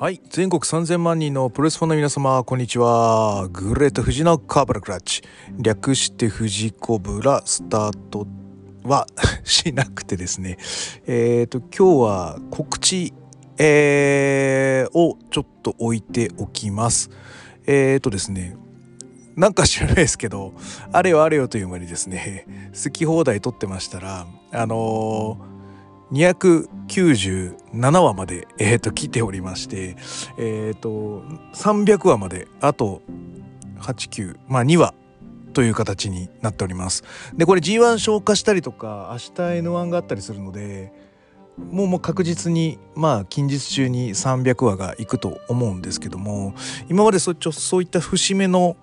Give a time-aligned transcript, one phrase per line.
[0.00, 0.20] はい。
[0.30, 3.48] 全国3000万人のプロレスファンの皆様こんにちは。
[3.48, 5.22] グレート富士のカーブラクラッチ。
[5.58, 7.42] 略して富士コブラ。
[7.44, 8.24] スタート
[8.84, 9.08] は
[9.42, 10.56] しなくてですね。
[11.08, 13.12] えっ、ー、と今日は告知、
[13.58, 17.10] えー、をちょっと置いておきます。
[17.66, 18.56] えっ、ー、とですね
[19.34, 20.54] なんか知らないですけど
[20.92, 25.57] あれよあれよという間にですね好き放題撮ってましたらあのー
[26.12, 29.96] 297話まで、えー、と来ておりまして、
[30.38, 31.22] えー、と
[31.54, 33.02] 300話まであと
[33.80, 34.94] 89まあ2話
[35.52, 37.04] という形になっております。
[37.34, 40.92] でこれ G1 消化したりとか明日 N1 があったりするので
[41.70, 46.54] もうもう確実にまあ近日中に300話がいくと思うんですけども
[46.88, 48.76] 今までそちょそういった節目の、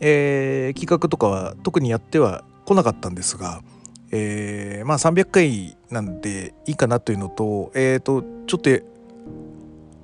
[0.00, 3.62] えー、企画とかは特にやっては来なかったんですが
[4.12, 8.70] えー、まあ300回なんでいいかなというのと,、えーと、ちょっと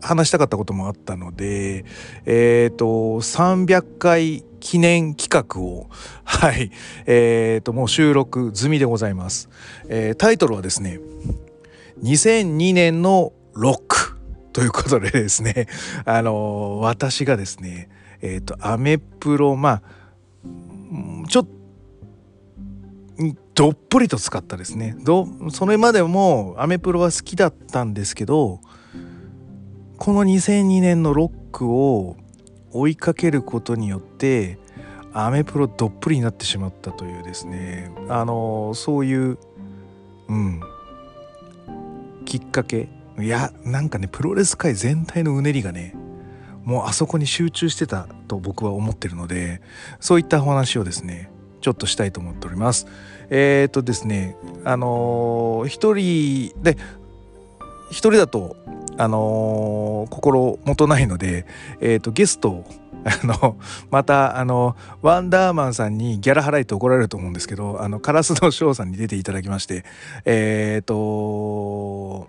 [0.00, 1.84] 話したかったこともあったので、
[2.26, 5.88] えっ、ー、と300回記念企画を
[6.24, 6.70] はい
[7.06, 9.48] えっ、ー、ともう収録済みでございます、
[9.88, 11.00] えー、タイトルはですね
[12.02, 14.18] 2002年のロック
[14.52, 15.66] ということでですね
[16.04, 17.88] あの私がですね
[18.20, 19.82] えっ、とアメプロまあ
[21.28, 21.61] ちょっと
[23.54, 24.96] どっぷりと使ったですね。
[25.04, 28.60] どそれまでもアメプロは好きだったんですけど
[29.98, 32.16] この2002年のロックを
[32.72, 34.58] 追いかけることによって
[35.12, 37.90] アメプロどっぷりになってしまったというですね。
[38.08, 39.38] あのそういう
[40.28, 40.60] うん。
[42.24, 42.88] きっかけ。
[43.18, 45.94] いやなんかねプロレス界全体のうねりがね
[46.64, 49.60] もうあそこに集中してたと僕は思ってるので
[50.00, 51.30] そういったお話をですね
[51.62, 52.86] ちょっとしたいと思っております。
[53.30, 56.76] えっ、ー、とですねあのー、一人で
[57.90, 58.56] 一人だと
[58.98, 61.46] あの、心もとないので、
[61.80, 62.64] えーと、ゲストを
[63.04, 63.56] あの
[63.90, 69.84] またあのワンダーマンさんにギャラ払いと怒られると思うんですけどあのカラスのショーさんに出ていただきまして
[70.24, 72.28] えっ、ー、と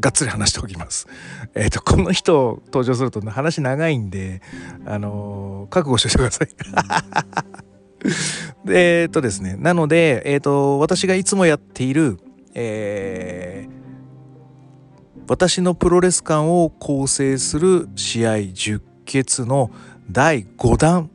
[0.00, 1.06] がっつり話しておきます。
[1.54, 4.40] えっ、ー、とこの人登場すると話長いんで
[4.86, 7.65] あの覚悟しておいてください。
[8.68, 12.18] えっとですね、なので、えっ、と、私がいつもやっている、
[12.54, 19.70] えー、私のプロレス観を構成する試合十決の
[20.10, 21.10] 第5弾、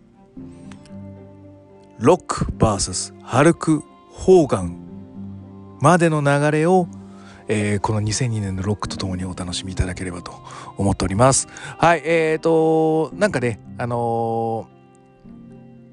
[1.99, 4.77] ロック VS ハルク・ホーガン
[5.79, 6.87] までの流れを
[7.53, 10.31] えー、この2002年のロックとともにお楽しみいただければと
[10.77, 11.49] 思っております。
[11.77, 14.80] はい、えーと、なんかね、あのー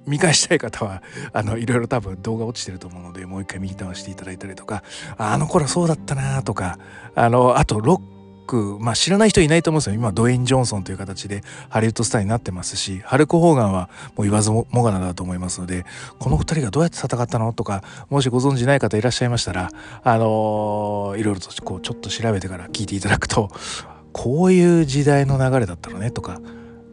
[0.09, 1.03] 見返したい方は
[1.33, 4.83] あのいろいろ多分動画落ちてると思うのでもう一回見直していただいたりとか
[5.17, 6.79] あの頃そうだったなとか
[7.15, 9.95] あのあとロックまあ知らない人いないと思うんですよ。
[9.95, 15.85] 今ドウェイン・ジョンソンという形でハリウッドスターになってますしハルク・ホーガンはもう言わずもがなだと思いますので
[16.19, 19.71] この2人がどうやって戦ったのとかもしご存じない方いらっしゃいましたら
[20.03, 23.51] あのー、いろいろとこうちょっと調べてから聞いていただくと
[24.13, 26.41] こういう時代の流れだったのねとか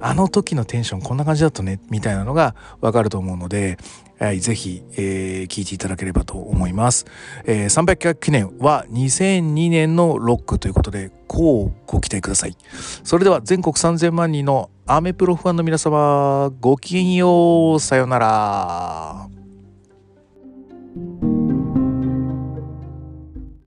[0.07, 3.79] あの時のテンションこんな感じだったねみたいなのがわかると思うので、
[4.19, 7.07] はい、ぜひ、えー、聞いていただければと思います。
[7.45, 12.55] えー、300回記念は2002年のロックということで、こうご期待ください。
[13.03, 17.79] それでは全国3000万人のアメプロファンの皆様、ごきげんよう。
[17.79, 19.44] さようなら。